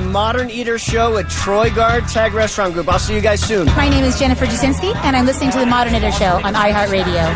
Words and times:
the 0.00 0.08
Modern 0.08 0.48
Eater 0.48 0.78
Show 0.78 1.16
at 1.16 1.28
Troy 1.28 1.70
Guard 1.70 2.06
Tag 2.06 2.32
Restaurant 2.32 2.72
Group. 2.72 2.88
I'll 2.88 3.00
see 3.00 3.14
you 3.14 3.20
guys 3.20 3.40
soon. 3.40 3.66
My 3.66 3.88
name 3.88 4.04
is 4.04 4.16
Jennifer 4.16 4.46
Jasinski, 4.46 4.94
and 4.94 5.16
I'm 5.16 5.26
listening 5.26 5.50
to 5.50 5.58
the 5.58 5.66
Modern 5.66 5.94
Eater 5.94 6.12
Show 6.12 6.36
on 6.36 6.54
iHeartRadio. 6.54 7.34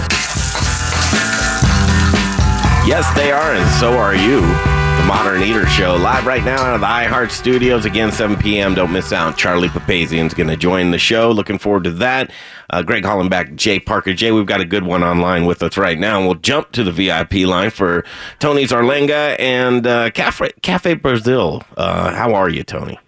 Yes, 2.86 3.12
they 3.16 3.32
are, 3.32 3.54
and 3.54 3.68
so 3.80 3.94
are 3.98 4.14
you. 4.14 4.71
Modern 5.12 5.42
Eater 5.42 5.66
Show, 5.66 5.96
live 5.96 6.24
right 6.24 6.42
now 6.42 6.58
out 6.62 6.74
of 6.74 6.80
the 6.80 6.86
iHeart 6.86 7.30
Studios. 7.30 7.84
Again, 7.84 8.10
7 8.10 8.34
p.m. 8.38 8.74
Don't 8.74 8.90
miss 8.90 9.12
out. 9.12 9.36
Charlie 9.36 9.68
Papazian's 9.68 10.32
going 10.32 10.48
to 10.48 10.56
join 10.56 10.90
the 10.90 10.98
show. 10.98 11.30
Looking 11.30 11.58
forward 11.58 11.84
to 11.84 11.90
that. 11.90 12.30
Uh, 12.70 12.82
Greg 12.82 13.02
Hollenbeck, 13.04 13.54
Jay 13.54 13.78
Parker. 13.78 14.14
Jay, 14.14 14.32
we've 14.32 14.46
got 14.46 14.62
a 14.62 14.64
good 14.64 14.84
one 14.84 15.04
online 15.04 15.44
with 15.44 15.62
us 15.62 15.76
right 15.76 15.98
now. 15.98 16.22
We'll 16.22 16.36
jump 16.36 16.72
to 16.72 16.82
the 16.82 16.90
VIP 16.90 17.46
line 17.46 17.68
for 17.68 18.06
Tony 18.38 18.64
Zarlenga 18.64 19.38
and 19.38 19.86
uh, 19.86 20.10
Cafe, 20.12 20.50
Cafe 20.62 20.94
Brazil. 20.94 21.62
Uh, 21.76 22.14
how 22.14 22.32
are 22.32 22.48
you, 22.48 22.62
Tony? 22.62 22.98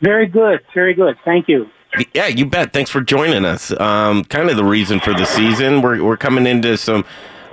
Very 0.00 0.28
good. 0.28 0.60
Very 0.72 0.94
good. 0.94 1.16
Thank 1.24 1.48
you. 1.48 1.68
Yeah, 2.14 2.28
you 2.28 2.46
bet. 2.46 2.72
Thanks 2.72 2.88
for 2.88 3.00
joining 3.00 3.44
us. 3.44 3.72
Um, 3.80 4.24
kind 4.26 4.48
of 4.48 4.56
the 4.56 4.64
reason 4.64 5.00
for 5.00 5.12
the 5.12 5.24
season. 5.24 5.82
We're, 5.82 6.04
we're 6.04 6.16
coming 6.16 6.46
into 6.46 6.76
some 6.76 7.04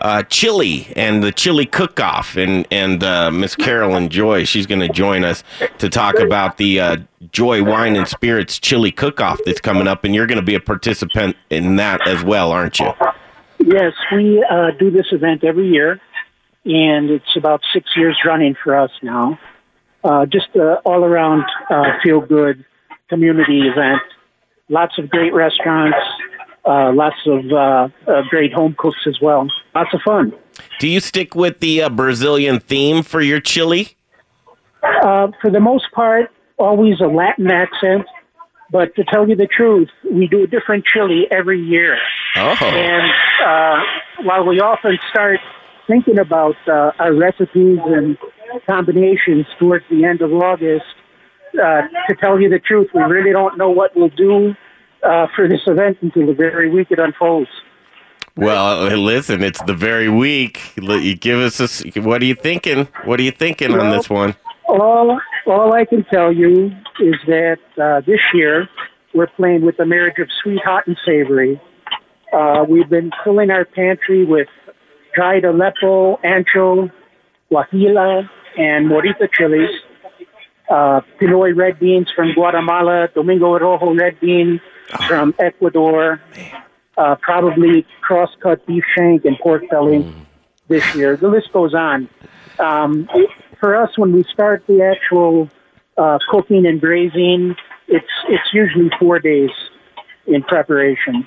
uh, 0.01 0.23
chili 0.23 0.91
and 0.95 1.23
the 1.23 1.31
chili 1.31 1.65
cook 1.65 1.99
off. 1.99 2.35
And, 2.35 2.67
and 2.71 3.03
uh, 3.03 3.31
Miss 3.31 3.55
Carolyn 3.55 4.09
Joy, 4.09 4.45
she's 4.45 4.65
going 4.65 4.81
to 4.81 4.89
join 4.89 5.23
us 5.23 5.43
to 5.77 5.89
talk 5.89 6.19
about 6.19 6.57
the 6.57 6.79
uh, 6.79 6.97
Joy 7.31 7.63
Wine 7.63 7.95
and 7.95 8.07
Spirits 8.07 8.59
chili 8.59 8.91
cook 8.91 9.21
off 9.21 9.39
that's 9.45 9.61
coming 9.61 9.87
up. 9.87 10.03
And 10.03 10.15
you're 10.15 10.27
going 10.27 10.39
to 10.39 10.45
be 10.45 10.55
a 10.55 10.59
participant 10.59 11.35
in 11.49 11.75
that 11.77 12.07
as 12.07 12.23
well, 12.23 12.51
aren't 12.51 12.79
you? 12.79 12.91
Yes, 13.59 13.93
we 14.13 14.43
uh, 14.49 14.71
do 14.79 14.89
this 14.89 15.07
event 15.11 15.43
every 15.43 15.67
year, 15.67 15.99
and 16.63 17.09
it's 17.09 17.35
about 17.35 17.61
six 17.73 17.89
years 17.95 18.17
running 18.25 18.55
for 18.63 18.77
us 18.77 18.91
now. 19.01 19.37
Uh, 20.01 20.25
just 20.25 20.47
all 20.85 21.03
around 21.03 21.43
uh, 21.69 21.83
feel 22.01 22.21
good 22.21 22.63
community 23.09 23.61
event. 23.67 24.01
Lots 24.69 24.97
of 24.97 25.09
great 25.09 25.33
restaurants, 25.33 25.97
uh, 26.65 26.91
lots 26.93 27.15
of 27.25 27.51
uh, 27.51 27.87
uh, 28.07 28.21
great 28.29 28.53
home 28.53 28.75
cooks 28.77 28.99
as 29.07 29.19
well. 29.21 29.47
Lots 29.75 29.93
of 29.93 30.01
fun. 30.05 30.33
Do 30.79 30.87
you 30.87 30.99
stick 30.99 31.35
with 31.35 31.59
the 31.59 31.83
uh, 31.83 31.89
Brazilian 31.89 32.59
theme 32.59 33.03
for 33.03 33.21
your 33.21 33.39
chili? 33.39 33.95
Uh, 34.83 35.27
for 35.41 35.49
the 35.51 35.59
most 35.59 35.91
part, 35.93 36.31
always 36.57 36.99
a 37.01 37.07
Latin 37.07 37.49
accent. 37.51 38.05
But 38.71 38.95
to 38.95 39.03
tell 39.03 39.27
you 39.27 39.35
the 39.35 39.47
truth, 39.47 39.89
we 40.11 40.27
do 40.27 40.43
a 40.43 40.47
different 40.47 40.85
chili 40.85 41.25
every 41.31 41.59
year. 41.59 41.97
Oh. 42.35 42.55
And 42.61 43.11
uh, 43.43 43.83
while 44.23 44.45
we 44.45 44.59
often 44.59 44.99
start 45.09 45.39
thinking 45.87 46.19
about 46.19 46.55
uh, 46.67 46.91
our 46.99 47.13
recipes 47.13 47.79
and 47.85 48.15
combinations 48.67 49.47
towards 49.57 49.85
the 49.89 50.05
end 50.05 50.21
of 50.21 50.31
August, 50.33 50.85
uh, 51.55 51.81
to 52.07 52.15
tell 52.21 52.39
you 52.39 52.47
the 52.47 52.59
truth, 52.59 52.89
we 52.93 53.01
really 53.01 53.31
don't 53.31 53.57
know 53.57 53.71
what 53.71 53.95
we'll 53.95 54.09
do 54.09 54.53
uh, 55.03 55.27
for 55.35 55.47
this 55.47 55.61
event 55.67 55.97
until 56.01 56.27
the 56.27 56.33
very 56.33 56.69
week 56.69 56.87
it 56.91 56.99
unfolds. 56.99 57.49
Well, 58.35 58.87
listen, 58.97 59.43
it's 59.43 59.61
the 59.63 59.73
very 59.73 60.07
week. 60.07 60.61
You 60.77 61.15
give 61.15 61.39
us 61.39 61.59
a, 61.59 61.99
what 62.01 62.21
are 62.21 62.25
you 62.25 62.35
thinking? 62.35 62.87
What 63.03 63.19
are 63.19 63.23
you 63.23 63.31
thinking 63.31 63.77
on 63.77 63.91
this 63.91 64.09
one? 64.09 64.35
All, 64.67 65.19
all 65.45 65.73
I 65.73 65.83
can 65.83 66.05
tell 66.05 66.31
you 66.31 66.67
is 67.01 67.15
that 67.27 67.57
uh, 67.77 68.01
this 68.05 68.19
year 68.33 68.69
we're 69.13 69.27
playing 69.27 69.65
with 69.65 69.77
the 69.77 69.85
marriage 69.85 70.19
of 70.19 70.29
sweet, 70.41 70.61
hot, 70.63 70.87
and 70.87 70.97
savory. 71.05 71.59
Uh, 72.31 72.63
we've 72.69 72.89
been 72.89 73.11
filling 73.23 73.49
our 73.49 73.65
pantry 73.65 74.23
with 74.25 74.47
dried 75.15 75.43
Aleppo, 75.43 76.17
ancho, 76.17 76.89
guajillo, 77.51 78.29
and 78.57 78.87
morita 78.87 79.27
chilies. 79.33 79.69
Uh, 80.69 81.01
Pinoy 81.19 81.55
red 81.55 81.79
beans 81.79 82.07
from 82.15 82.33
Guatemala, 82.33 83.09
Domingo 83.13 83.57
Rojo 83.57 83.93
red 83.95 84.19
bean 84.19 84.61
from 85.07 85.33
Ecuador, 85.39 86.21
uh, 86.97 87.15
probably 87.21 87.85
cross-cut 88.01 88.65
beef 88.65 88.83
shank 88.95 89.25
and 89.25 89.37
pork 89.39 89.63
belly 89.69 90.13
this 90.67 90.95
year. 90.95 91.15
The 91.15 91.27
list 91.27 91.51
goes 91.53 91.73
on. 91.73 92.09
Um, 92.59 93.07
for 93.59 93.75
us, 93.75 93.97
when 93.97 94.11
we 94.13 94.23
start 94.23 94.65
the 94.67 94.83
actual 94.83 95.49
uh, 95.97 96.19
cooking 96.29 96.65
and 96.65 96.79
braising, 96.79 97.55
it's 97.87 98.07
it's 98.27 98.53
usually 98.53 98.89
four 98.99 99.19
days 99.19 99.49
in 100.27 100.43
preparation. 100.43 101.25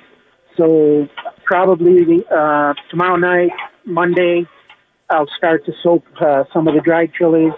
So 0.56 1.08
probably 1.44 2.24
uh, 2.30 2.74
tomorrow 2.90 3.16
night, 3.16 3.50
Monday, 3.84 4.46
I'll 5.10 5.28
start 5.36 5.64
to 5.66 5.72
soak 5.82 6.04
uh, 6.20 6.44
some 6.52 6.68
of 6.68 6.74
the 6.74 6.80
dried 6.80 7.12
chilies 7.14 7.52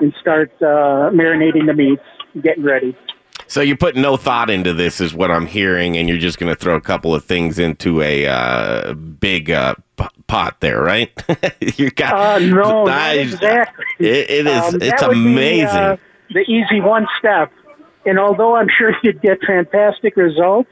and 0.00 0.14
start 0.20 0.52
uh, 0.60 1.10
marinating 1.10 1.66
the 1.66 1.74
meats, 1.74 2.02
getting 2.42 2.64
ready. 2.64 2.96
So 3.46 3.60
you 3.60 3.76
put 3.76 3.94
no 3.96 4.16
thought 4.16 4.50
into 4.50 4.72
this, 4.72 5.00
is 5.00 5.14
what 5.14 5.30
I'm 5.30 5.46
hearing, 5.46 5.96
and 5.96 6.08
you're 6.08 6.18
just 6.18 6.38
going 6.38 6.52
to 6.52 6.58
throw 6.58 6.74
a 6.76 6.80
couple 6.80 7.14
of 7.14 7.24
things 7.24 7.58
into 7.58 8.00
a 8.02 8.26
uh, 8.26 8.94
big 8.94 9.50
uh, 9.50 9.74
p- 9.96 10.06
pot 10.26 10.60
there, 10.60 10.82
right? 10.82 11.10
you 11.78 11.90
got 11.90 12.14
Uh, 12.14 12.38
no, 12.40 12.86
Nice. 12.86 13.32
exactly. 13.34 13.84
It, 14.00 14.30
it 14.30 14.46
is. 14.46 14.74
Um, 14.74 14.78
it's 14.82 15.02
would 15.06 15.12
be, 15.14 15.32
amazing. 15.32 15.66
uh, 15.78 15.96
the 16.30 16.40
easy 16.40 16.80
one 16.80 17.06
step. 17.18 17.52
And 18.06 18.18
although 18.18 18.56
I'm 18.56 18.68
sure 18.76 18.92
you'd 19.02 19.20
get 19.22 19.38
fantastic 19.46 20.16
results, 20.16 20.70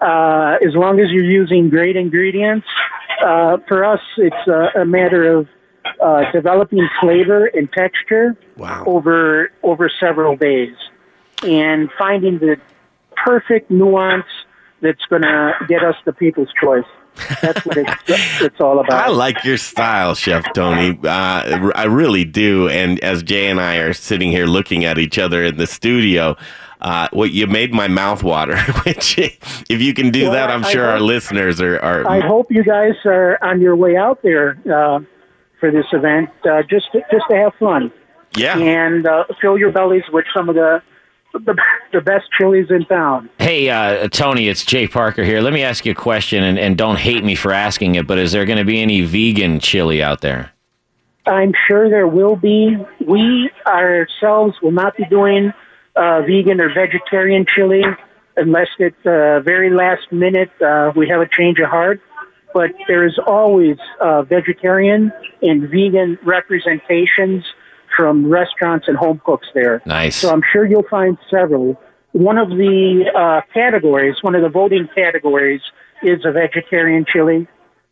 uh, 0.00 0.56
as 0.66 0.74
long 0.74 1.00
as 1.00 1.08
you're 1.10 1.24
using 1.24 1.68
great 1.70 1.96
ingredients, 1.96 2.66
uh, 3.24 3.58
for 3.68 3.84
us, 3.84 4.00
it's 4.16 4.48
a, 4.48 4.80
a 4.80 4.84
matter 4.84 5.36
of 5.38 5.48
uh, 6.02 6.30
developing 6.32 6.86
flavor 7.00 7.46
and 7.46 7.70
texture 7.72 8.36
Wow. 8.56 8.84
over 8.86 9.50
over 9.62 9.90
several 10.00 10.36
days, 10.36 10.74
and 11.42 11.90
finding 11.98 12.38
the 12.38 12.56
perfect 13.24 13.70
nuance 13.70 14.26
that's 14.80 15.04
going 15.06 15.22
to 15.22 15.52
get 15.68 15.84
us 15.84 15.96
the 16.04 16.12
people's 16.12 16.48
choice. 16.60 16.84
That's 17.42 17.66
what 17.66 17.76
it's, 17.76 17.92
it's 18.40 18.60
all 18.60 18.78
about. 18.78 18.92
I 18.92 19.08
like 19.08 19.44
your 19.44 19.58
style, 19.58 20.14
Chef 20.14 20.44
Tony. 20.54 20.98
Uh, 21.02 21.70
I 21.74 21.84
really 21.84 22.24
do. 22.24 22.68
And 22.68 22.98
as 23.00 23.22
Jay 23.22 23.48
and 23.48 23.60
I 23.60 23.76
are 23.76 23.92
sitting 23.92 24.30
here 24.30 24.46
looking 24.46 24.84
at 24.84 24.96
each 24.96 25.18
other 25.18 25.44
in 25.44 25.56
the 25.56 25.66
studio, 25.66 26.36
uh, 26.80 27.08
what 27.12 27.30
you 27.30 27.46
made 27.46 27.74
my 27.74 27.88
mouth 27.88 28.22
water. 28.22 28.56
Which, 28.86 29.18
if 29.18 29.82
you 29.82 29.92
can 29.92 30.10
do 30.10 30.24
Well, 30.24 30.32
that, 30.32 30.50
I'm 30.50 30.64
I 30.64 30.70
sure 30.70 30.86
our 30.86 31.00
listeners 31.00 31.60
are. 31.60 31.78
are 31.80 32.08
I 32.08 32.20
hope 32.20 32.50
you 32.50 32.64
guys 32.64 32.94
are 33.04 33.42
on 33.42 33.60
your 33.60 33.76
way 33.76 33.96
out 33.96 34.22
there 34.22 34.58
uh, 34.72 35.00
for 35.58 35.70
this 35.70 35.86
event, 35.92 36.30
uh, 36.50 36.62
just 36.62 36.90
to, 36.92 37.02
just 37.10 37.24
to 37.28 37.36
have 37.36 37.54
fun 37.58 37.92
yeah. 38.36 38.56
and 38.56 39.06
uh, 39.06 39.24
fill 39.40 39.58
your 39.58 39.72
bellies 39.72 40.04
with 40.12 40.24
some 40.34 40.48
of 40.48 40.54
the 40.54 40.82
the, 41.32 41.56
the 41.92 42.00
best 42.00 42.26
chilies 42.38 42.66
in 42.70 42.84
town. 42.86 43.28
Hey, 43.38 43.70
uh, 43.70 44.08
Tony, 44.08 44.48
it's 44.48 44.64
Jay 44.64 44.86
Parker 44.86 45.24
here. 45.24 45.40
Let 45.40 45.52
me 45.52 45.62
ask 45.62 45.86
you 45.86 45.92
a 45.92 45.94
question, 45.94 46.42
and, 46.42 46.58
and 46.58 46.76
don't 46.76 46.98
hate 46.98 47.24
me 47.24 47.34
for 47.34 47.52
asking 47.52 47.94
it, 47.94 48.06
but 48.06 48.18
is 48.18 48.32
there 48.32 48.44
going 48.44 48.58
to 48.58 48.64
be 48.64 48.80
any 48.80 49.00
vegan 49.02 49.60
chili 49.60 50.02
out 50.02 50.20
there? 50.20 50.52
I'm 51.26 51.52
sure 51.68 51.88
there 51.88 52.08
will 52.08 52.36
be. 52.36 52.76
We 53.06 53.50
ourselves 53.66 54.56
will 54.62 54.72
not 54.72 54.96
be 54.96 55.04
doing 55.04 55.52
uh, 55.96 56.22
vegan 56.22 56.60
or 56.60 56.72
vegetarian 56.72 57.46
chili 57.46 57.82
unless 58.36 58.68
at 58.80 58.94
the 59.04 59.42
very 59.44 59.70
last 59.70 60.10
minute 60.10 60.50
uh, 60.62 60.92
we 60.96 61.08
have 61.08 61.20
a 61.20 61.28
change 61.28 61.58
of 61.58 61.68
heart. 61.68 62.00
But 62.52 62.70
there 62.88 63.06
is 63.06 63.16
always 63.24 63.76
uh, 64.00 64.22
vegetarian 64.22 65.12
and 65.40 65.68
vegan 65.68 66.18
representations 66.24 67.44
from 68.00 68.30
restaurants 68.30 68.88
and 68.88 68.96
home 68.96 69.20
cooks 69.26 69.46
there. 69.52 69.82
Nice. 69.84 70.16
So 70.16 70.30
I'm 70.30 70.42
sure 70.52 70.64
you'll 70.64 70.88
find 70.88 71.18
several. 71.30 71.78
One 72.12 72.38
of 72.38 72.48
the 72.48 73.04
uh, 73.14 73.42
categories, 73.52 74.16
one 74.22 74.34
of 74.34 74.42
the 74.42 74.48
voting 74.48 74.88
categories, 74.94 75.60
is 76.02 76.24
a 76.24 76.32
vegetarian 76.32 77.04
chili, 77.12 77.46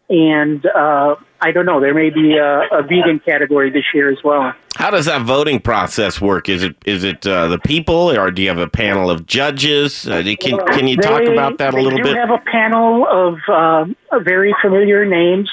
and 0.08 0.64
uh, 0.64 1.16
I 1.42 1.52
don't 1.52 1.66
know. 1.66 1.78
There 1.78 1.92
may 1.92 2.08
be 2.08 2.36
a, 2.38 2.60
a 2.78 2.82
vegan 2.82 3.20
category 3.22 3.70
this 3.70 3.84
year 3.92 4.10
as 4.10 4.18
well. 4.24 4.54
How 4.76 4.90
does 4.90 5.04
that 5.04 5.22
voting 5.22 5.60
process 5.60 6.20
work? 6.20 6.48
Is 6.48 6.62
it 6.62 6.74
is 6.86 7.04
it 7.04 7.26
uh, 7.26 7.48
the 7.48 7.58
people, 7.58 8.10
or 8.18 8.30
do 8.30 8.40
you 8.42 8.48
have 8.48 8.58
a 8.58 8.68
panel 8.68 9.10
of 9.10 9.26
judges? 9.26 10.08
Uh, 10.08 10.22
can 10.40 10.58
can 10.68 10.88
you 10.88 10.96
talk 10.96 11.24
They- 11.24 11.32
about 11.32 11.58
that 11.58 11.74
a 11.74 11.80
little 11.80 11.98
do 11.98 12.04
bit? 12.04 12.16
have 12.16 12.30
a 12.30 12.42
panel 12.50 13.06
of 13.06 13.34
um, 13.48 13.94
very 14.24 14.54
familiar 14.62 15.04
names, 15.04 15.50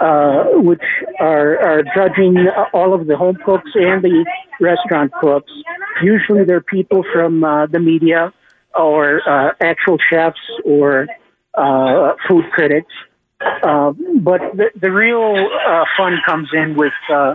uh, 0.00 0.44
which 0.54 0.82
are, 1.20 1.58
are 1.58 1.82
judging 1.94 2.36
all 2.72 2.94
of 2.94 3.06
the 3.06 3.16
home 3.16 3.36
cooks 3.44 3.70
and 3.74 4.02
the 4.02 4.24
restaurant 4.60 5.12
cooks. 5.20 5.50
Usually, 6.02 6.44
they're 6.44 6.60
people 6.60 7.04
from 7.12 7.42
uh, 7.44 7.66
the 7.66 7.80
media 7.80 8.32
or 8.74 9.22
uh, 9.28 9.52
actual 9.60 9.96
chefs 10.10 10.38
or 10.64 11.06
uh, 11.54 12.12
food 12.28 12.44
critics. 12.52 12.92
Uh, 13.40 13.92
but 14.20 14.40
the, 14.54 14.70
the 14.80 14.90
real 14.90 15.34
uh, 15.68 15.84
fun 15.96 16.18
comes 16.26 16.48
in 16.52 16.74
with 16.76 16.92
uh, 17.12 17.34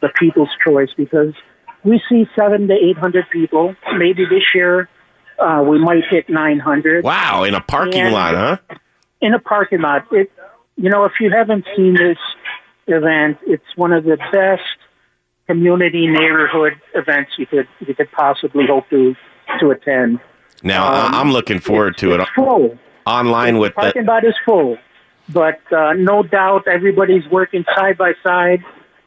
the 0.00 0.08
people's 0.18 0.48
choice 0.66 0.88
because 0.96 1.34
we 1.84 2.00
see 2.08 2.26
seven 2.38 2.68
to 2.68 2.74
eight 2.74 2.96
hundred 2.98 3.26
people. 3.30 3.74
Maybe 3.96 4.24
this 4.24 4.44
year 4.54 4.88
uh, 5.38 5.62
we 5.66 5.78
might 5.78 6.04
hit 6.10 6.28
nine 6.30 6.58
hundred 6.58 7.04
wow, 7.04 7.44
in 7.44 7.54
a 7.54 7.60
parking 7.60 8.00
And- 8.00 8.14
lot, 8.14 8.34
huh? 8.34 8.76
in 9.20 9.34
a 9.34 9.38
parking 9.38 9.80
lot. 9.80 10.06
It, 10.10 10.32
you 10.82 10.90
know, 10.90 11.04
if 11.04 11.12
you 11.20 11.30
haven't 11.30 11.64
seen 11.76 11.94
this 11.94 12.18
event, 12.88 13.38
it's 13.46 13.70
one 13.76 13.92
of 13.92 14.02
the 14.04 14.18
best 14.32 14.76
community 15.46 16.06
neighborhood 16.08 16.74
events 16.94 17.30
you 17.38 17.46
could 17.46 17.68
you 17.86 17.94
could 17.94 18.10
possibly 18.12 18.64
hope 18.66 18.88
to 18.90 19.14
to 19.60 19.70
attend. 19.70 20.18
Now 20.62 20.82
Um, 20.92 21.14
I'm 21.14 21.30
looking 21.30 21.60
forward 21.60 21.96
to 21.98 22.14
it 22.14 22.28
full. 22.34 22.78
online 23.06 23.58
with 23.58 23.74
the. 23.74 23.80
parking 23.82 24.06
lot 24.06 24.24
is 24.24 24.34
full, 24.44 24.76
but 25.28 25.60
uh, 25.72 25.92
no 25.94 26.22
doubt 26.24 26.66
everybody's 26.66 27.26
working 27.30 27.64
side 27.76 27.96
by 27.96 28.12
side. 28.26 28.60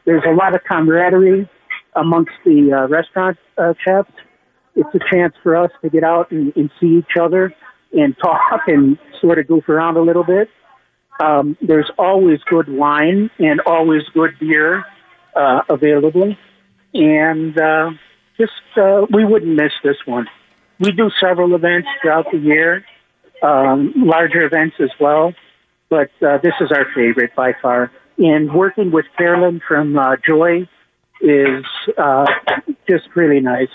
There's 0.06 0.24
a 0.26 0.32
lot 0.32 0.54
of 0.54 0.62
camaraderie 0.64 1.48
amongst 1.94 2.32
the 2.44 2.72
uh, 2.72 2.88
restaurant 2.88 3.36
uh, 3.58 3.74
chefs. 3.84 4.10
It's 4.76 4.94
a 4.94 5.00
chance 5.12 5.34
for 5.42 5.56
us 5.56 5.70
to 5.82 5.90
get 5.90 6.04
out 6.04 6.30
and, 6.30 6.54
and 6.56 6.70
see 6.78 6.98
each 6.98 7.16
other 7.20 7.54
and 7.92 8.14
talk 8.18 8.62
and 8.66 8.98
sort 9.20 9.38
of 9.38 9.46
goof 9.46 9.68
around 9.68 9.96
a 9.96 10.02
little 10.02 10.24
bit. 10.24 10.48
Um, 11.20 11.56
there's 11.60 11.90
always 11.98 12.40
good 12.48 12.68
wine 12.68 13.30
and 13.38 13.60
always 13.60 14.02
good 14.12 14.38
beer 14.38 14.84
uh, 15.34 15.60
available, 15.68 16.34
and 16.94 17.58
uh, 17.58 17.90
just 18.36 18.52
uh, 18.76 19.06
we 19.10 19.24
wouldn't 19.24 19.54
miss 19.54 19.72
this 19.82 19.96
one. 20.04 20.26
We 20.78 20.92
do 20.92 21.10
several 21.20 21.54
events 21.54 21.88
throughout 22.02 22.26
the 22.30 22.38
year 22.38 22.84
um, 23.42 23.92
larger 23.96 24.42
events 24.42 24.76
as 24.80 24.90
well. 25.00 25.34
But 25.88 26.10
uh, 26.22 26.38
this 26.42 26.54
is 26.60 26.72
our 26.72 26.86
favorite 26.94 27.34
by 27.36 27.52
far. 27.60 27.92
And 28.18 28.52
working 28.52 28.90
with 28.90 29.06
Carolyn 29.16 29.60
from 29.66 29.98
uh, 29.98 30.16
Joy 30.26 30.68
is 31.20 31.64
uh, 31.96 32.26
just 32.88 33.08
really 33.14 33.40
nice. 33.40 33.68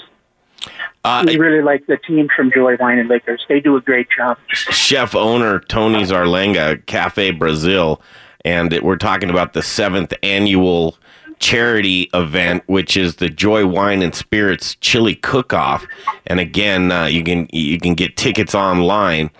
Uh, 1.04 1.24
we 1.26 1.38
really 1.38 1.64
like 1.64 1.86
the 1.88 1.98
team 1.98 2.28
from 2.36 2.52
Joy 2.54 2.76
Wine 2.80 3.00
and 3.00 3.10
Liquors. 3.10 3.44
They 3.50 3.60
do 3.60 3.76
a 3.76 3.82
great 3.82 4.08
job. 4.16 4.38
chef 4.50 5.16
owner 5.16 5.60
Tony 5.60 6.04
Zarlenga, 6.04 6.86
Cafe 6.86 7.32
Brazil, 7.32 8.02
and 8.46 8.72
it- 8.72 8.84
we're 8.84 8.98
talking 8.98 9.30
about 9.30 9.54
the 9.54 9.64
seventh 9.64 10.14
annual 10.22 10.98
charity 11.40 12.08
event, 12.14 12.62
which 12.68 12.96
is 12.96 13.16
the 13.16 13.28
Joy 13.30 13.66
Wine 13.66 14.04
and 14.04 14.14
Spirits 14.14 14.76
Chili 14.76 15.16
Cook 15.16 15.54
Off. 15.54 15.88
And 16.28 16.40
again, 16.40 16.92
uh, 16.92 17.06
you 17.06 17.24
can 17.24 17.48
you 17.52 17.80
can 17.80 17.96
get 17.96 18.16
tickets 18.16 18.54
online, 18.54 19.32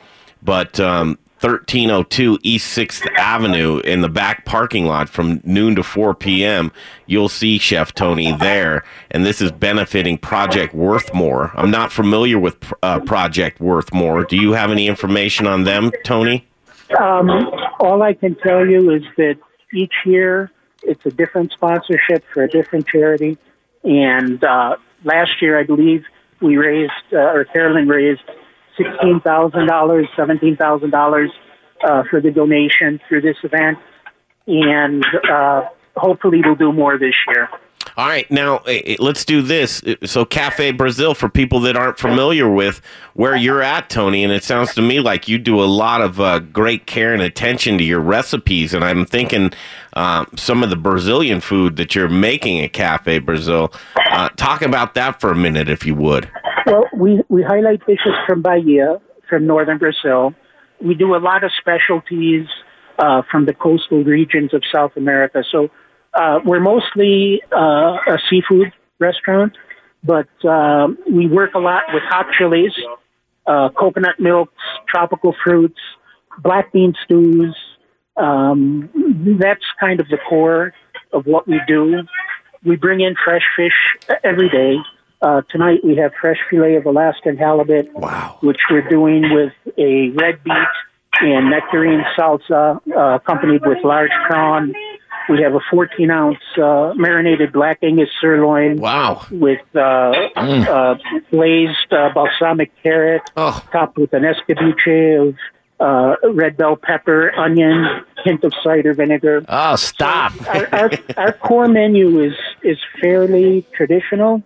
but 0.42 0.80
um, 0.80 1.20
1302 1.42 2.38
East 2.44 2.72
Sixth 2.72 3.04
Avenue 3.18 3.80
in 3.80 4.02
the 4.02 4.10
back 4.10 4.46
parking 4.46 4.86
lot 4.86 5.10
from 5.10 5.42
noon 5.44 5.76
to 5.76 5.82
4 5.82 6.14
p.m. 6.14 6.72
You'll 7.08 7.30
see 7.30 7.58
Chef 7.58 7.96
Tony 7.96 8.32
there, 8.32 8.84
and 9.10 9.26
this 9.26 9.42
is 9.42 9.52
benefiting 9.52 10.20
Project 10.20 10.76
Worthmore. 10.76 11.52
I'm 11.56 11.72
not 11.72 11.92
familiar 11.92 12.38
with 12.38 12.58
uh, 12.84 13.00
Project 13.00 13.60
Worthmore. 13.60 14.28
Do 14.28 14.38
you 14.38 14.52
have 14.52 14.70
any 14.70 14.88
information 14.88 15.48
on 15.48 15.64
them, 15.64 15.92
Tony? 16.06 16.48
Um, 17.00 17.30
all 17.80 18.04
I 18.04 18.14
can 18.14 18.36
tell 18.36 18.64
you 18.64 18.92
is 18.92 19.04
that 19.18 19.38
each 19.74 19.94
year 20.06 20.52
it's 20.84 21.06
a 21.08 21.12
different 21.12 21.54
sponsorship 21.54 22.24
for 22.32 22.44
a 22.44 22.48
different 22.48 22.86
charity. 22.88 23.40
And 23.84 24.44
uh, 24.44 24.76
last 25.04 25.42
year, 25.42 25.60
I 25.60 25.64
believe 25.64 26.06
we 26.40 26.58
raised, 26.58 26.92
uh, 27.14 27.18
or 27.18 27.46
Carolyn 27.46 27.88
raised 27.88 28.22
$16,000, 28.80 30.06
$17,000 30.18 31.28
uh, 31.84 32.04
for 32.10 32.22
the 32.22 32.32
donation 32.32 33.00
through 33.08 33.22
this 33.22 33.38
event. 33.44 33.78
And 34.48 35.06
uh, 35.32 35.64
hopefully 35.96 36.42
we'll 36.44 36.56
do 36.56 36.72
more 36.72 36.98
this 36.98 37.16
year. 37.28 37.50
All 37.98 38.08
right, 38.08 38.30
now 38.32 38.58
eh, 38.60 38.82
eh, 38.86 38.96
let's 39.00 39.26
do 39.26 39.42
this. 39.42 39.84
Eh, 39.86 39.96
So, 40.06 40.24
Cafe 40.24 40.72
Brazil, 40.72 41.14
for 41.14 41.28
people 41.28 41.60
that 41.62 41.76
aren't 41.76 42.00
familiar 42.00 42.50
with 42.50 42.82
where 43.16 43.36
you're 43.36 43.62
at, 43.62 43.90
Tony, 43.90 44.24
and 44.24 44.32
it 44.32 44.44
sounds 44.44 44.74
to 44.76 44.82
me 44.82 45.02
like 45.02 45.28
you 45.28 45.38
do 45.38 45.62
a 45.62 45.66
lot 45.66 46.02
of 46.02 46.20
uh, 46.22 46.40
great 46.40 46.86
care 46.86 47.14
and 47.14 47.22
attention 47.22 47.78
to 47.80 47.84
your 47.84 48.00
recipes. 48.00 48.74
And 48.74 48.86
I'm 48.86 49.06
thinking 49.06 49.52
um, 49.94 50.28
some 50.38 50.64
of 50.64 50.70
the 50.70 50.78
Brazilian 50.78 51.42
food 51.42 51.76
that 51.76 51.94
you're 51.94 52.08
making 52.08 52.62
at 52.62 52.72
Cafe 52.72 53.20
Brazil. 53.20 53.74
Uh, 54.12 54.30
talk 54.30 54.62
about 54.62 54.94
that 54.94 55.20
for 55.20 55.32
a 55.32 55.36
minute, 55.36 55.68
if 55.68 55.86
you 55.86 55.96
would. 55.96 56.32
Well, 56.66 56.86
we, 56.96 57.22
we 57.30 57.44
highlight 57.44 57.86
dishes 57.86 58.14
from 58.28 58.42
Bahia, 58.42 59.02
from 59.30 59.48
northern 59.48 59.78
Brazil. 59.78 60.34
We 60.84 60.96
do 60.96 61.16
a 61.16 61.18
lot 61.18 61.44
of 61.44 61.52
specialties 61.60 62.48
uh, 63.00 63.22
from 63.32 63.46
the 63.46 63.54
coastal 63.54 64.04
regions 64.04 64.54
of 64.54 64.64
South 64.74 64.92
America. 64.96 65.44
So 65.52 65.70
uh, 66.14 66.40
we're 66.46 66.60
mostly 66.60 67.42
uh, 67.52 67.98
a 68.08 68.18
seafood 68.30 68.72
restaurant, 69.00 69.58
but 70.04 70.30
um 70.48 70.98
we 71.12 71.28
work 71.28 71.54
a 71.56 71.60
lot 71.60 71.84
with 71.94 72.04
hot 72.08 72.28
chilies, 72.38 72.74
uh, 73.48 73.70
coconut 73.70 74.20
milks, 74.20 74.54
tropical 74.88 75.36
fruits, 75.44 75.80
black 76.44 76.72
bean 76.72 76.94
stews. 77.04 77.56
Um, 78.18 78.90
that's 79.40 79.64
kind 79.80 80.00
of 80.00 80.08
the 80.10 80.18
core 80.30 80.74
of 81.14 81.26
what 81.26 81.48
we 81.48 81.60
do. 81.68 82.04
We 82.64 82.76
bring 82.76 83.02
in 83.02 83.16
fresh 83.24 83.44
fish 83.56 83.74
every 84.24 84.50
day. 84.50 84.76
Uh, 85.22 85.42
tonight 85.52 85.80
we 85.84 85.96
have 85.96 86.12
fresh 86.20 86.38
fillet 86.50 86.76
of 86.76 86.86
Alaskan 86.86 87.38
halibut, 87.38 87.94
Wow. 87.94 88.38
which 88.42 88.58
we're 88.72 88.88
doing 88.90 89.22
with 89.34 89.54
a 89.78 90.10
red 90.12 90.44
beet 90.44 90.68
and 91.22 91.50
nectarine 91.52 92.02
salsa, 92.18 92.80
uh, 92.96 93.16
accompanied 93.16 93.62
with 93.66 93.78
large 93.84 94.10
prawn. 94.26 94.74
We 95.30 95.40
have 95.44 95.54
a 95.54 95.60
14 95.70 96.10
ounce 96.10 96.38
uh, 96.58 96.94
marinated 96.96 97.54
black 97.54 97.78
Angus 97.84 98.10
sirloin 98.20 98.78
Wow. 98.78 99.22
with 99.30 99.62
uh, 99.76 99.80
uh, 100.36 100.96
glazed 101.30 101.94
uh, 101.94 102.10
balsamic 102.16 102.72
carrot, 102.82 103.22
Oh. 103.38 103.64
topped 103.72 103.98
with 104.00 104.14
an 104.14 104.24
escabeche 104.24 105.28
of 105.30 105.36
uh, 105.80 106.16
red 106.34 106.58
bell 106.58 106.76
pepper, 106.76 107.32
onion, 107.38 107.86
hint 108.24 108.44
of 108.44 108.54
cider 108.64 108.94
vinegar. 108.96 109.44
Oh, 109.48 109.76
stop. 109.76 110.32
our, 110.48 110.68
our, 110.74 110.92
our 111.18 111.32
core 111.34 111.68
menu 111.68 112.20
is 112.24 112.34
is 112.64 112.78
fairly 113.00 113.66
traditional, 113.74 114.42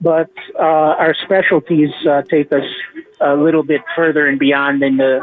but 0.00 0.30
uh, 0.58 0.62
our 0.62 1.14
specialties 1.24 1.90
uh, 2.08 2.22
take 2.22 2.52
us 2.52 2.64
a 3.20 3.34
little 3.34 3.62
bit 3.62 3.80
further 3.96 4.26
and 4.26 4.38
beyond 4.38 4.82
than 4.82 4.96
the 4.96 5.20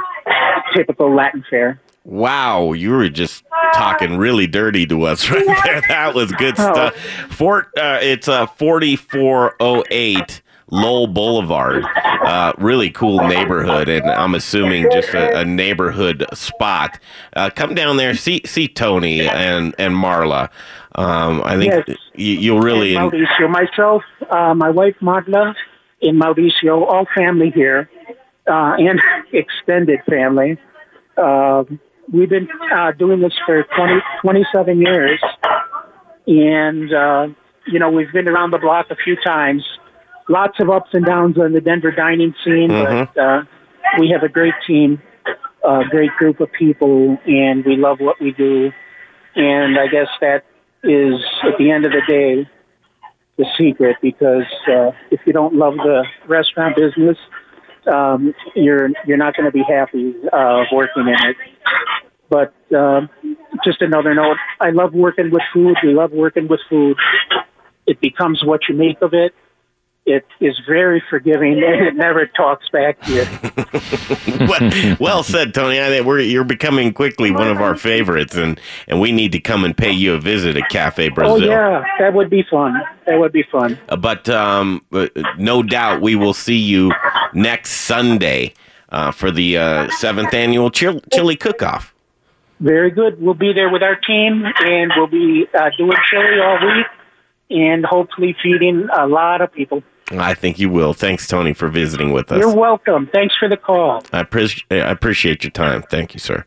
typical 0.76 1.14
Latin 1.14 1.44
fare. 1.50 1.80
Wow, 2.04 2.74
you 2.74 2.92
were 2.92 3.10
just 3.10 3.44
talking 3.76 4.18
really 4.18 4.48
dirty 4.48 4.88
to 4.88 5.04
us 5.04 5.30
right 5.32 5.46
there. 5.66 5.82
That 5.88 6.16
was 6.16 6.32
good 6.32 6.56
Oh. 6.58 6.74
stuff. 6.74 6.96
Fort, 7.30 7.68
uh, 7.78 8.00
it's 8.02 8.28
uh, 8.28 8.48
4408 8.48 10.42
Lowell 10.72 11.08
Boulevard. 11.08 11.84
Uh, 12.24 12.54
really 12.58 12.90
cool 12.92 13.28
neighborhood, 13.28 13.90
and 13.90 14.10
I'm 14.10 14.36
assuming 14.36 14.88
just 14.92 15.14
a, 15.14 15.40
a 15.40 15.46
neighborhood 15.46 16.26
spot. 16.34 17.00
Uh, 17.36 17.50
come 17.50 17.76
down 17.76 17.98
there, 17.98 18.14
see 18.16 18.42
see 18.46 18.68
Tony 18.68 19.28
and 19.28 19.76
and 19.78 19.94
Marla. 19.96 20.50
Um, 20.96 21.42
I 21.44 21.58
think 21.58 21.74
Yes. 21.88 21.98
you, 22.16 22.34
you'll 22.36 22.62
really. 22.62 22.96
And 22.96 23.12
Mauricio, 23.12 23.50
myself, 23.50 24.04
uh, 24.30 24.54
my 24.54 24.70
wife 24.70 24.96
Magda, 25.02 25.56
and 26.02 26.22
Mauricio, 26.22 26.84
all 26.88 27.06
family 27.18 27.51
here, 27.54 27.90
uh, 28.48 28.75
and 28.78 29.01
extended 29.34 30.00
family. 30.10 30.58
Uh, 31.18 31.63
we've 32.13 32.30
been 32.30 32.48
uh, 32.74 32.92
doing 32.94 33.20
this 33.20 33.34
for 33.46 33.63
20, 33.75 33.94
27 34.22 34.80
years, 34.80 35.22
and 36.28 36.94
uh, 36.94 37.28
you 37.68 37.80
know 37.80 37.90
we've 37.90 38.12
been 38.13 38.30
around 38.30 38.51
the 38.51 38.60
block 38.60 38.88
a 38.90 38.96
few 38.96 39.16
times. 39.25 39.63
Lots 40.32 40.58
of 40.62 40.70
ups 40.70 40.92
and 40.94 41.06
downs 41.06 41.38
on 41.38 41.52
the 41.52 41.60
Denver 41.60 41.92
dining 41.92 42.34
scene, 42.46 42.70
but 42.70 43.18
uh, 43.18 43.44
we 44.00 44.10
have 44.12 44.24
a 44.24 44.30
great 44.30 44.54
team, 44.66 45.02
a 45.62 45.84
great 45.90 46.12
group 46.12 46.40
of 46.40 46.50
people, 46.54 47.18
and 47.26 47.66
we 47.66 47.76
love 47.76 48.00
what 48.00 48.18
we 48.22 48.32
do. 48.32 48.72
And 49.36 49.78
I 49.78 49.88
guess 49.88 50.08
that 50.22 50.46
is, 50.84 51.16
at 51.44 51.58
the 51.58 51.70
end 51.70 51.86
of 51.86 51.92
the 51.92 52.02
day, 52.08 52.50
the 53.38 53.46
secret 53.60 53.98
because 54.02 54.50
uh, 54.70 54.92
if 55.10 55.20
you 55.26 55.34
don't 55.34 55.54
love 55.54 55.74
the 55.76 56.06
restaurant 56.30 56.78
business, 56.78 57.18
um, 57.92 58.34
you're 58.56 58.90
you're 59.06 59.18
not 59.18 59.36
going 59.36 59.48
to 59.48 59.52
be 59.52 59.64
happy 59.68 60.16
uh, 60.32 60.64
working 60.72 61.08
in 61.08 61.30
it. 61.30 61.36
But 62.30 62.54
um 62.74 63.10
just 63.66 63.82
another 63.82 64.14
note: 64.16 64.38
I 64.62 64.70
love 64.70 64.94
working 64.94 65.30
with 65.30 65.42
food. 65.54 65.76
We 65.84 65.94
love 65.94 66.12
working 66.14 66.48
with 66.48 66.62
food. 66.70 66.96
It 67.86 68.00
becomes 68.00 68.46
what 68.46 68.62
you 68.70 68.76
make 68.76 69.02
of 69.02 69.14
it. 69.14 69.34
It 70.05 70.25
is 70.39 70.60
very 70.67 71.01
forgiving, 71.12 71.63
and 71.63 71.86
it 71.86 71.96
never 71.96 72.25
talks 72.25 72.67
back 72.70 73.00
to 73.01 73.13
you. 73.13 74.48
well, 74.48 74.96
well 75.00 75.24
said, 75.24 75.53
Tony. 75.53 75.79
I 75.79 75.89
think 75.89 76.08
we're 76.08 76.22
you're 76.22 76.43
becoming 76.43 76.91
quickly 76.91 77.29
one 77.29 77.48
of 77.48 77.62
our 77.62 77.75
favorites, 77.75 78.36
and 78.36 78.60
and 78.88 79.00
we 79.00 79.12
need 79.12 79.31
to 79.34 79.39
come 79.39 79.63
and 79.63 79.77
pay 79.77 79.91
you 79.91 80.15
a 80.15 80.20
visit 80.20 80.58
at 80.58 80.70
Cafe 80.70 81.10
Brazil. 81.10 81.36
Oh 81.36 81.38
yeah, 81.38 81.84
that 82.00 82.15
would 82.15 82.31
be 82.31 82.43
fun. 82.50 82.81
That 83.05 83.20
would 83.20 83.31
be 83.31 83.43
fun. 83.51 83.77
Uh, 83.89 83.96
but 83.96 84.27
um, 84.27 84.84
uh, 84.91 85.08
no 85.38 85.62
doubt 85.62 86.01
we 86.01 86.15
will 86.15 86.34
see 86.34 86.58
you 86.58 86.91
next 87.34 87.72
Sunday 87.72 88.55
uh, 88.89 89.12
for 89.12 89.29
the 89.29 89.58
uh, 89.58 89.89
seventh 89.91 90.34
annual 90.34 90.72
chil- 90.72 91.01
chili 91.13 91.36
cook-off. 91.36 91.93
Very 92.60 92.91
good. 92.91 93.20
We'll 93.20 93.34
be 93.34 93.53
there 93.53 93.70
with 93.70 93.81
our 93.81 93.96
team, 93.96 94.43
and 94.46 94.91
we'll 94.96 95.08
be 95.08 95.48
uh, 95.53 95.70
doing 95.77 95.98
chili 96.10 96.39
all 96.39 96.60
week, 96.60 96.86
and 97.51 97.86
hopefully 97.86 98.36
feeding 98.41 98.88
a 98.98 99.08
lot 99.08 99.41
of 99.41 99.51
people. 99.53 99.84
I 100.12 100.34
think 100.34 100.60
you 100.60 100.70
will. 100.70 100.93
Thanks, 100.93 101.27
Tony, 101.27 101.53
for 101.53 101.70
visiting 101.70 102.12
with 102.12 102.31
us. 102.31 102.39
You're 102.39 102.55
welcome. 102.55 103.10
Thanks 103.13 103.36
for 103.38 103.48
the 103.48 103.58
call. 103.58 104.03
I, 104.12 104.24
appreci- 104.24 104.63
I 104.70 104.89
appreciate 104.91 105.43
your 105.43 105.51
time. 105.51 105.84
Thank 105.84 106.13
you, 106.13 106.20
sir. 106.20 106.39